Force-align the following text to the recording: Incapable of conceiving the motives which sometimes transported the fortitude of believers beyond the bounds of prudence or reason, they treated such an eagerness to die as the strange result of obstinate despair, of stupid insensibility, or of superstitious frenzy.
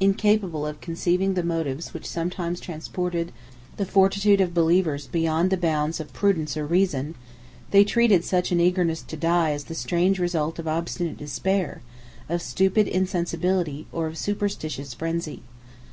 Incapable 0.00 0.66
of 0.66 0.80
conceiving 0.80 1.34
the 1.34 1.44
motives 1.44 1.94
which 1.94 2.04
sometimes 2.04 2.58
transported 2.58 3.30
the 3.76 3.86
fortitude 3.86 4.40
of 4.40 4.52
believers 4.52 5.06
beyond 5.06 5.50
the 5.50 5.56
bounds 5.56 6.00
of 6.00 6.12
prudence 6.12 6.56
or 6.56 6.66
reason, 6.66 7.14
they 7.70 7.84
treated 7.84 8.24
such 8.24 8.50
an 8.50 8.58
eagerness 8.58 9.02
to 9.02 9.16
die 9.16 9.52
as 9.52 9.66
the 9.66 9.76
strange 9.76 10.18
result 10.18 10.58
of 10.58 10.66
obstinate 10.66 11.16
despair, 11.16 11.80
of 12.28 12.42
stupid 12.42 12.88
insensibility, 12.88 13.86
or 13.92 14.08
of 14.08 14.18
superstitious 14.18 14.94
frenzy. 14.94 15.42